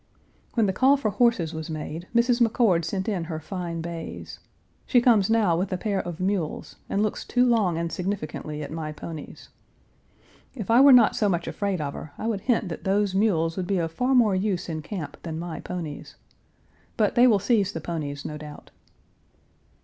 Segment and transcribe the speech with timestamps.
[0.55, 2.41] When the call for horses was made, Mrs.
[2.41, 4.39] McCord sent in her fine bays.
[4.87, 8.71] She comes now with a pair of mules, and looks too long and significantly at
[8.71, 9.49] my ponies.
[10.55, 13.55] If I were not so much afraid of her, I would hint that those mules
[13.57, 16.15] would be of far more use in camp than my ponies.
[16.97, 18.71] But they will seize the ponies, no doubt.